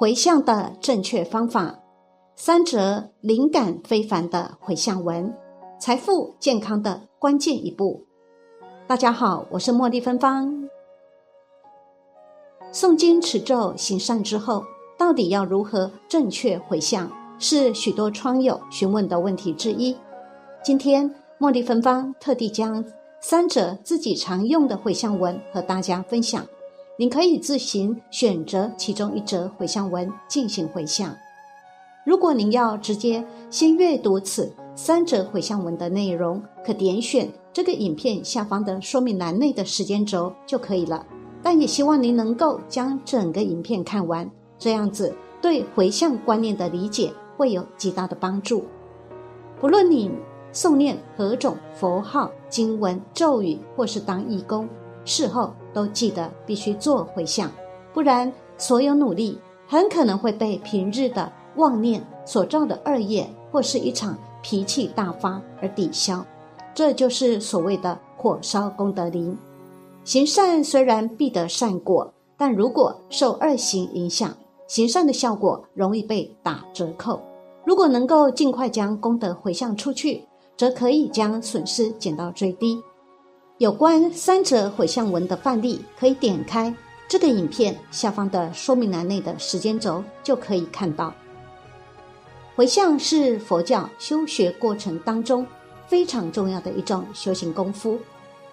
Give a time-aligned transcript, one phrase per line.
[0.00, 1.76] 回向的正确方法，
[2.36, 5.36] 三则灵感非凡的回向文，
[5.80, 8.04] 财富健康的关键一步。
[8.86, 10.68] 大家好，我是茉莉芬芳。
[12.72, 14.62] 诵经持咒行善之后，
[14.96, 17.10] 到底要如何正确回向，
[17.40, 19.96] 是许多窗友询问的问题之一。
[20.62, 22.84] 今天茉莉芬芳特地将
[23.20, 26.46] 三者自己常用的回向文和大家分享。
[27.00, 31.16] 您可以自行选择其中一则回向文进行回向。
[32.04, 41.06] 如果您要直接先阅读此三则回向文的内容，可点选这个影片下方的说明栏内的时间轴就可以了。
[41.40, 44.28] 但也希望您能够将整个影片看完，
[44.58, 48.64] 这样子对回向观念的理解会有极大的帮助。
[49.60, 50.10] 不论你
[50.52, 54.68] 诵念何种佛号、经文、咒语，或是当义工。
[55.08, 57.50] 事后都记得必须做回向，
[57.94, 66.22] 不然所有努力很可能会被平日的妄念所造的恶业，或是一场脾气大发而抵消。
[66.74, 69.36] 这就是所谓的火烧功德林。
[70.04, 74.36] 行善虽然必得善果，但如果受恶行影响，
[74.66, 77.18] 行善的效果容易被打折扣。
[77.64, 80.22] 如果能够尽快将功德回向出去，
[80.56, 82.78] 则可以将损失减到最低。
[83.58, 86.72] 有关三者回向文的范例，可以点开
[87.08, 91.12] 这个影片下方的说明栏内的时间轴，就可以看到。
[92.54, 95.44] 回向是佛教修学过程当中
[95.88, 97.98] 非常重要的一种修行功夫。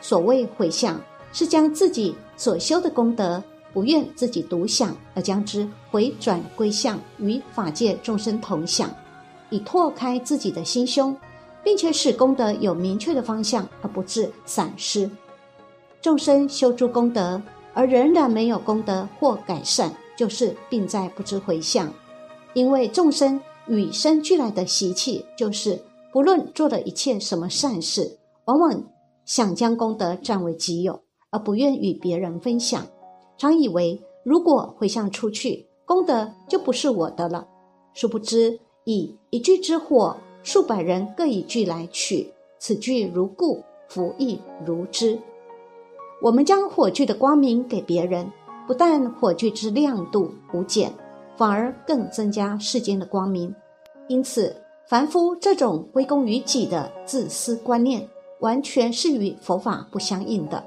[0.00, 1.00] 所谓回向，
[1.32, 3.42] 是将自己所修的功德，
[3.72, 8.88] 不愿自己独享，而将之回转归向与法界众生同享，
[9.50, 11.16] 以拓开自己的心胸。
[11.64, 15.10] 并且使功德有明确的方向，而不致散失。
[16.00, 17.40] 众生修诸功德，
[17.72, 21.92] 而仍然没有功德或改善，就是病在不知回向。
[22.54, 25.80] 因为众生与生俱来的习气，就是
[26.12, 28.82] 不论做了一切什么善事，往往
[29.24, 32.84] 想将功德占为己有，而不愿与别人分享。
[33.38, 37.46] 常以为如果回向出去，功德就不是我的了。
[37.94, 40.16] 殊不知，以一炬之火。
[40.42, 45.18] 数百人各以炬来取，此炬如故，福亦如之。
[46.20, 48.30] 我们将火炬的光明给别人，
[48.66, 50.92] 不但火炬之亮度无减，
[51.36, 53.54] 反而更增加世间的光明。
[54.08, 54.54] 因此，
[54.86, 58.08] 凡夫这种归功于己的自私观念，
[58.40, 60.62] 完全是与佛法不相应的。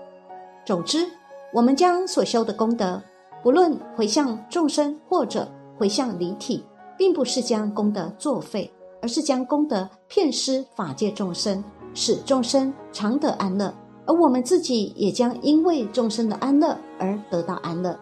[0.65, 1.05] 总之，
[1.53, 3.01] 我们将所修的功德，
[3.43, 5.47] 不论回向众生或者
[5.77, 6.63] 回向离体，
[6.97, 8.71] 并不是将功德作废。
[9.05, 13.71] 而是将功德遍施法界众生，使众生常得安乐，
[14.07, 17.95] 而我们自己也将因为众生的安乐而得到安乐。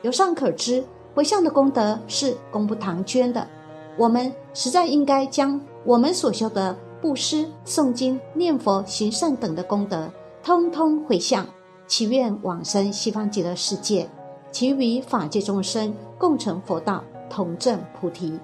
[0.00, 0.82] 由上可知，
[1.14, 3.46] 回向的功德是功不唐捐的。
[3.98, 10.10] 我们实在应该将我们所修的布施、诵经、念佛、行善等的功德，
[10.42, 11.46] 通通回向，
[11.86, 14.08] 祈愿往生西方极乐世界，
[14.50, 18.40] 其余法界众生共成佛道，同证菩提。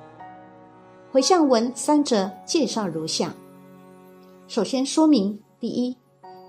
[1.16, 3.34] 回向文三者介绍如下：
[4.49, 5.97] 首先说明，第一，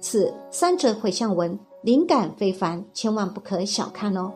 [0.02, 4.30] 此三者回向文灵感非凡，千万不可小看哦。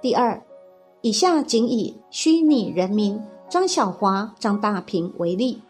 [0.00, 0.40] 第二，
[1.00, 3.20] 以下仅以虚拟人名
[3.50, 5.60] 张小华、张大平为例，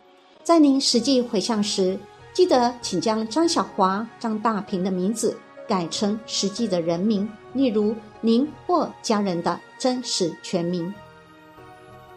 [0.42, 1.98] 在您实际回向时，
[2.34, 5.34] 记得请将张小华、张大平的名字
[5.66, 10.92] 改成实际的人名，例如您或家人的真实全名。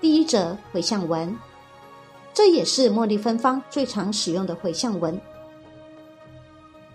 [0.02, 1.36] 第一则回向文，
[2.34, 5.20] 这也是茉莉芬芳最常使用的回向文。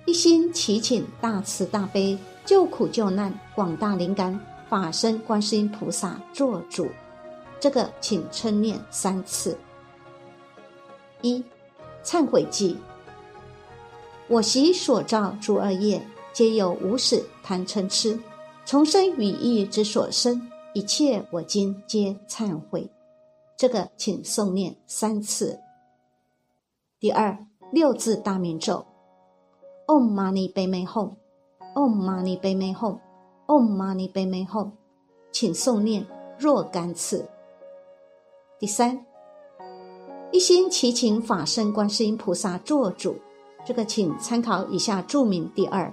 [0.06, 4.38] 一心祈请大慈大悲、救苦救难、广大灵感
[4.68, 6.88] 法身观世音菩萨做主。
[7.58, 9.56] 这个请称念三次。
[11.20, 11.44] 一、
[12.02, 12.76] 忏悔记：
[14.28, 16.00] 我习所造诸恶业，
[16.32, 18.18] 皆有无始贪嗔痴，
[18.64, 22.88] 从生语意之所生，一切我今皆忏悔。
[23.56, 25.58] 这个请诵念三次。
[27.00, 28.86] 第二六字大明咒
[29.86, 34.70] ：Om Mani Padme Hum，Om Mani Padme Hum，Om Mani Padme Hum，
[35.32, 36.06] 请诵念
[36.38, 37.28] 若干次。
[38.60, 39.04] 第三，
[40.30, 43.16] 一心祈请法身观世音菩萨做主。
[43.64, 45.92] 这个请参考以下注明第二。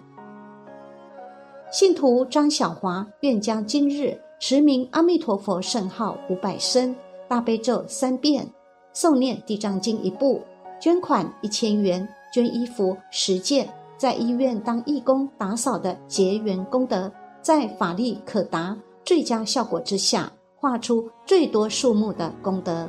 [1.70, 6.96] 信徒张小华愿将今日持名阿弥陀佛圣号五百声。
[7.30, 8.48] 大悲咒三遍，
[8.94, 10.42] 诵念地藏经一部，
[10.80, 13.68] 捐款一千元，捐衣服十件，
[13.98, 17.12] 在医院当义工打扫的结缘功德，
[17.42, 22.88] 在法力可达、最佳效果之下，画出最多数目的功德。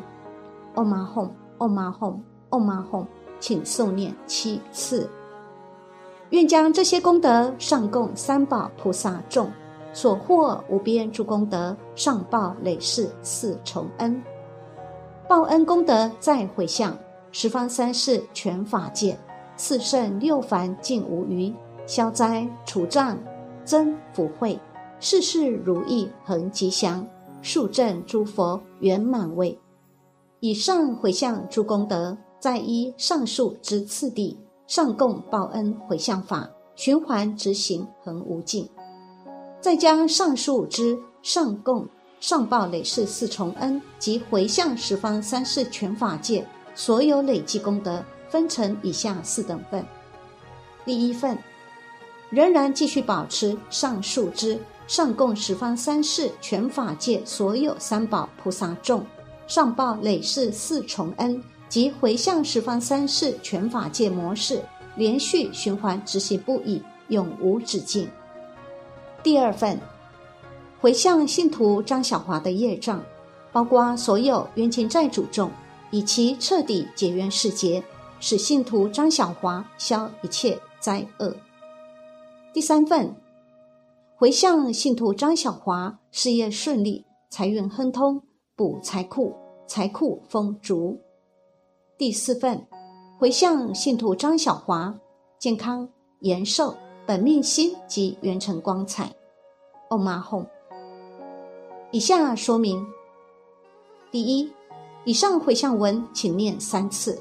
[0.76, 3.06] Om Ma Hum，Om Ma Hum，Om Ma Hum，
[3.40, 5.10] 请诵念七次。
[6.30, 9.50] 愿将这些功德上供三宝菩萨众，
[9.92, 14.22] 所获无边诸功德，上报累世四重恩。
[15.28, 16.96] 报恩功德再回向
[17.32, 19.18] 十方三世全法界，
[19.56, 21.52] 四圣六凡尽无余，
[21.86, 23.18] 消灾除障，
[23.64, 24.58] 增福慧，
[25.00, 27.06] 事事如意，恒吉祥，
[27.42, 29.58] 数正诸佛圆满位。
[30.40, 34.38] 以上回向诸功德，再依上述之次第。
[34.68, 38.68] 上供报恩回向法循环执行恒无尽，
[39.60, 41.86] 再将上述之上供
[42.20, 49.84] 上报累世四重恩及回向十方三世全法界所有累积功德分成以下四等份。
[50.84, 51.38] 第一份，
[52.30, 59.04] 仍然继续保持上述之上供十方三世全法界所有三宝菩萨众
[59.46, 61.42] 上报累世四重恩。
[61.68, 64.62] 及回向十方三世全法界模式，
[64.96, 68.08] 连续循环执行不已，永无止境。
[69.22, 69.78] 第二份，
[70.80, 73.04] 回向信徒张小华的业障，
[73.52, 75.50] 包括所有冤亲债主众，
[75.90, 77.82] 以其彻底解冤释结，
[78.20, 81.34] 使信徒张小华消一切灾厄。
[82.52, 83.14] 第三份，
[84.16, 88.22] 回向信徒张小华事业顺利，财运亨通，
[88.54, 89.34] 补财库，
[89.66, 90.96] 财库丰足。
[91.98, 92.64] 第四份，
[93.18, 94.94] 回向信徒张小华
[95.40, 95.88] 健康
[96.20, 96.76] 延寿、
[97.08, 99.10] 本命心及元成光彩。
[99.88, 100.46] 哦妈哄。
[101.90, 102.86] 以下说明：
[104.10, 104.52] 第一，
[105.06, 107.18] 以上回向文请念三次；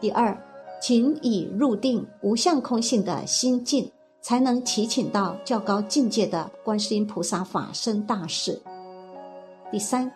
[0.00, 0.34] 第二，
[0.80, 3.92] 请以入定无相空性的心境，
[4.22, 8.54] 才能祈请到较高境界的观世音菩萨法身大士；
[9.70, 10.10] 第三，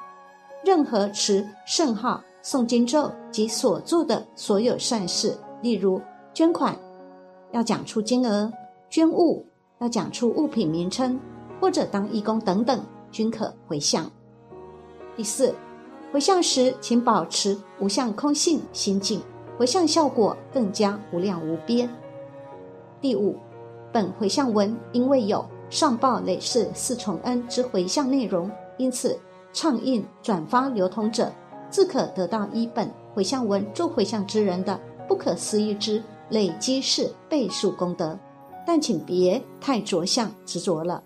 [0.64, 2.24] 任何持圣号。
[2.42, 6.00] 诵经咒及所做的所有善事，例如
[6.32, 6.74] 捐款，
[7.52, 8.50] 要讲出金额；
[8.90, 9.44] 捐物
[9.80, 11.20] 要讲出物品名称，
[11.60, 12.80] 或者当义工等等，
[13.10, 14.10] 均可回向。
[15.16, 15.54] 第四，
[16.12, 19.20] 回向时请保持无相空性心境，
[19.58, 21.88] 回向效果更加无量无边。
[23.00, 23.36] 第五，
[23.92, 29.18] 本回向文因为有上报累世四重恩之回向内容，因此
[29.52, 31.30] 畅印转发流通者。
[31.70, 38.18] 自可得到一本回向文做回向之人的不可思议之累积式倍数功德，
[38.68, 41.02] 但请别太着相执着了。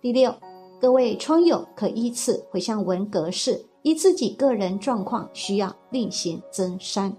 [0.00, 0.34] 第六，
[0.80, 7.16] 各位窗友可依次回向文格式，依自己个人状况需要另行增删。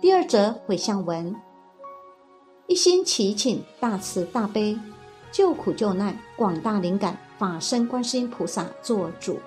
[0.00, 1.36] 第二则回向文：
[2.68, 4.78] 一心祈请大慈大悲、
[5.30, 9.38] 救苦救难、广大灵感法身观世音菩萨做主。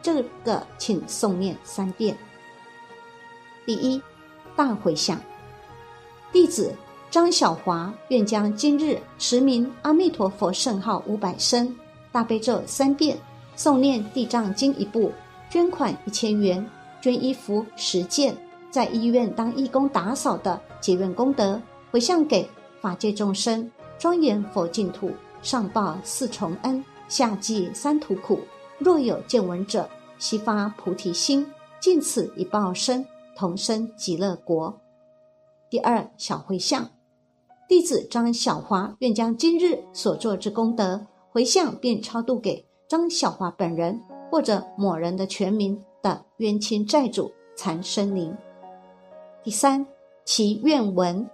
[0.00, 2.16] 这个请诵念三遍。
[3.66, 4.00] 第一，
[4.56, 5.20] 大回向，
[6.32, 6.74] 弟子
[7.14, 11.72] 张小华愿将今日持名阿弥陀佛圣号五百声，
[12.10, 13.16] 大悲咒三遍，
[13.56, 15.12] 诵念地藏经一部，
[15.48, 16.68] 捐款一千元，
[17.00, 18.36] 捐衣服十件，
[18.68, 21.62] 在医院当义工打扫的结愿功德，
[21.92, 22.50] 回向给
[22.80, 28.40] 法界众生，庄严佛净土，上报四重恩，下济三途苦。
[28.76, 29.88] 若有见闻者，
[30.18, 31.46] 悉发菩提心，
[31.78, 34.76] 尽此一报身，同生极乐国。
[35.70, 36.88] 第二小回向，
[37.74, 44.00] 弟子张小华愿将今日所做之功德回向，并超度给张小华本人
[44.30, 48.32] 或者某人的全名的冤亲债主残生灵。
[49.42, 49.84] 第三
[50.24, 51.28] 其愿文，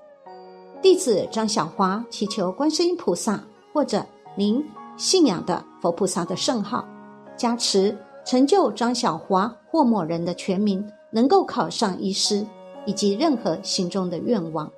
[0.80, 3.44] 弟子张小华祈求观世音菩萨
[3.74, 4.02] 或者
[4.34, 4.64] 您
[4.96, 6.88] 信仰的佛菩萨的圣号。
[7.36, 7.94] 加持
[8.24, 12.46] 成就张小华或某人的全名能够考上医师，
[12.86, 14.72] 以及任何心中的愿望。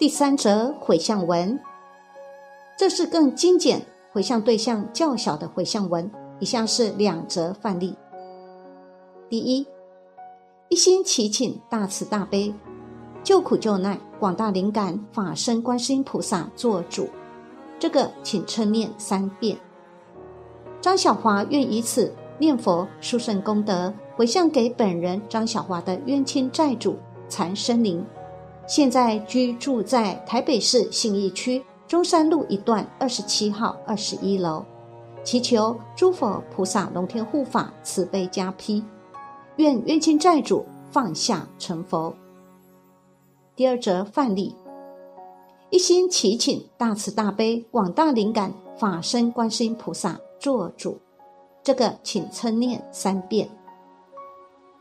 [0.00, 1.60] 第三则回向文，
[2.74, 6.10] 这是更精简回向对象较小的回向文。
[6.38, 7.94] 以下是两则范例：
[9.28, 9.66] 第一，
[10.70, 12.54] 一心祈请大慈大悲、
[13.22, 17.10] 救苦救难、广大灵感法身观世音菩萨做主，
[17.78, 19.58] 这个请称念三遍。
[20.80, 26.96] 张小华愿以此念佛殊胜功德回向给本人张小华的冤亲债主
[27.28, 28.02] 残生灵，
[28.66, 34.64] 现在居住在台北市信义区中山路一段二十七号二十一楼，
[35.24, 38.84] 祈求诸佛菩萨龙天护法慈悲加披，
[39.56, 42.14] 愿冤亲债主放下成佛。
[43.56, 44.54] 第二则范例，
[45.70, 50.18] 一心祈请大慈大悲广大灵感法身观世音菩萨。
[50.38, 50.98] 做主，
[51.62, 53.46] 这个请称念三遍。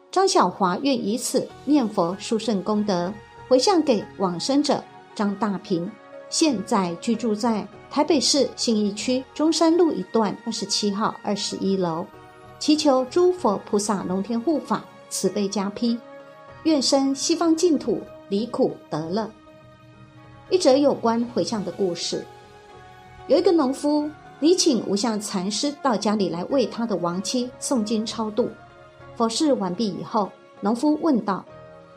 [0.10, 3.14] 张小华愿以此念佛殊胜功德，
[3.50, 4.82] 回向给往生者
[5.16, 5.92] 张大平，
[6.30, 12.06] 现在居住在台北市信义区中山路一段二十七号二十一楼，
[12.60, 15.98] 祈求诸佛菩萨龙天护法慈悲加披，
[16.62, 19.28] 愿生西方净土，离苦得乐。
[20.52, 22.24] 一则有关回向的故事，
[23.26, 24.08] 有一个农夫
[24.40, 28.48] 礼请无相禅师到家里来为他的亡妻诵经超度。
[29.16, 31.44] 佛事完毕以后，农夫问道：“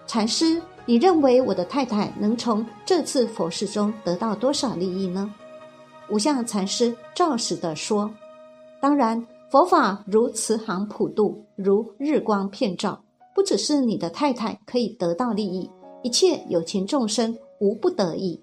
[0.08, 5.32] 禅师，你认为我的太太能从这次佛事中得到多少利益呢？”
[6.10, 8.10] 无相禅师照实的说
[8.80, 13.02] ：“当然，佛法如慈航普渡，如日光遍照，
[13.34, 15.70] 不只是你的太太可以得到利益，
[16.02, 18.42] 一切有情众生无不得益。”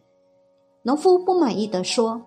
[0.84, 2.22] 农夫不满意的说：“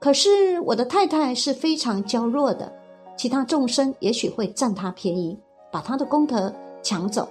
[0.00, 2.70] 可是我的太太是非常娇弱的，
[3.16, 5.38] 其他众生也许会占她便宜。”
[5.72, 7.28] 把她的功德抢走，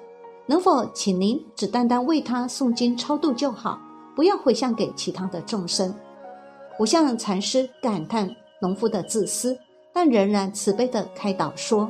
[0.54, 3.82] 能否请您只单单为他诵经超度就好，
[4.16, 5.92] 不要回向给其他的众生？
[6.78, 8.30] 无相禅师感叹
[8.62, 9.58] 农夫的自私，
[9.92, 11.90] 但仍然慈悲的开导说：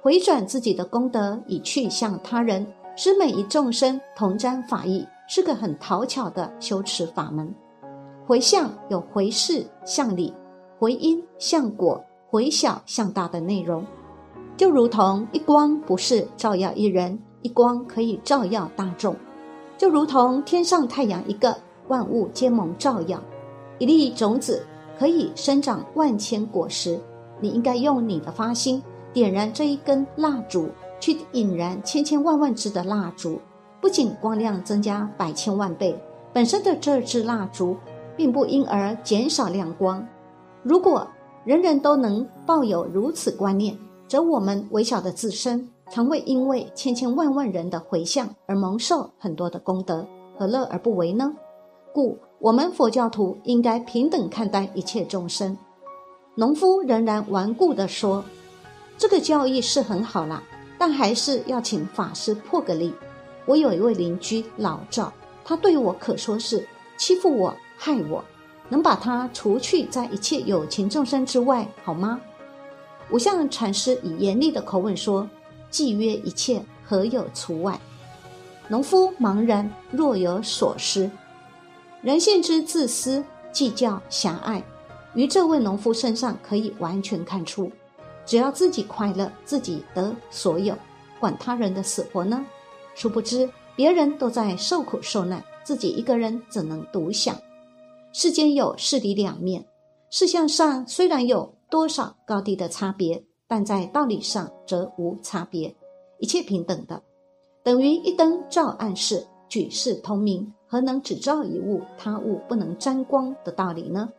[0.00, 7.52] 回转自己的功德以去向他人，使每一众生同沾法益，是个很讨巧的修持法门。
[8.28, 10.32] 回向有回事向理、
[10.78, 13.84] 回因向果、回小向大的内容。
[14.56, 19.14] 就如同一光不是照耀一人，一光可以照耀大众；
[19.78, 23.18] 就如同天上太阳一个，万物皆蒙照耀；
[23.78, 24.66] 一粒种子
[24.98, 26.98] 可以生长万千果实。
[27.40, 33.40] 你应该用你的发心点燃这一根蜡烛，去引燃千千万万支的蜡烛。
[33.80, 35.96] 不仅光亮增加百千万倍，
[36.32, 37.76] 本身的这支蜡烛
[38.16, 40.04] 并不因而减少亮光。
[40.64, 41.06] 如果
[41.44, 51.32] 人人都能抱有如此观念，则我们微小的自身，常会因为千千万万人的回向而蒙受很多的功德，何乐而不为呢？
[51.92, 55.56] 故我们佛教徒应该平等看待一切众生。
[56.34, 58.22] 农夫仍然顽固地说
[58.98, 60.42] ：“这个教义是很好啦，
[60.76, 62.92] 但还是要请法师破个例。
[63.46, 65.10] 我有一位邻居老赵，
[65.44, 66.66] 他对我可说是
[66.98, 68.22] 欺负我、害我，
[68.68, 72.20] 能把他除去在一切有情众生之外，好吗？”
[73.10, 75.26] 无相禅师以严厉的口吻说
[75.70, 77.78] ：“契约一切，何有除外？”
[78.68, 81.10] 农夫茫然，若有所思。
[82.02, 84.62] 人性之自私、计较、狭隘，
[85.14, 87.70] 于这位农夫身上可以完全看出。
[88.24, 90.76] 只要自己快乐，自己得所有，
[91.20, 92.44] 管他人的死活呢？
[92.94, 97.36] 殊不知，别人都在受苦受难，自己一个人怎能独享？
[98.12, 99.64] 世间有事理两面，
[100.10, 101.56] 事相上虽然有。
[101.68, 105.74] 多少高低的差别，但在道理上则无差别，
[106.18, 107.00] 一切平等的，
[107.62, 114.12] 等于一灯照暗室，举世同明，何能只照一物，他物不能沾光的道理呢？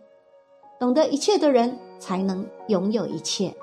[0.79, 3.53] 懂得一切的人，才能拥有一切。